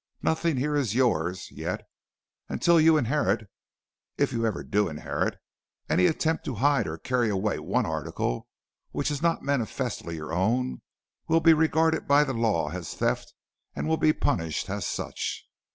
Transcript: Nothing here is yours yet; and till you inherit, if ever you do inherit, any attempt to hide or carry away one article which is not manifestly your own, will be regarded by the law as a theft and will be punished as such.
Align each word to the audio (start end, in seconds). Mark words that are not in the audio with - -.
Nothing 0.23 0.57
here 0.57 0.75
is 0.75 0.95
yours 0.95 1.51
yet; 1.51 1.87
and 2.49 2.59
till 2.59 2.81
you 2.81 2.97
inherit, 2.97 3.47
if 4.17 4.33
ever 4.33 4.61
you 4.63 4.67
do 4.67 4.89
inherit, 4.89 5.37
any 5.87 6.07
attempt 6.07 6.43
to 6.45 6.55
hide 6.55 6.87
or 6.87 6.97
carry 6.97 7.29
away 7.29 7.59
one 7.59 7.85
article 7.85 8.47
which 8.93 9.11
is 9.11 9.21
not 9.21 9.43
manifestly 9.43 10.15
your 10.15 10.33
own, 10.33 10.81
will 11.27 11.39
be 11.39 11.53
regarded 11.53 12.07
by 12.07 12.23
the 12.23 12.33
law 12.33 12.71
as 12.71 12.95
a 12.95 12.97
theft 12.97 13.35
and 13.75 13.87
will 13.87 13.95
be 13.97 14.11
punished 14.11 14.71
as 14.71 14.87
such. 14.87 15.47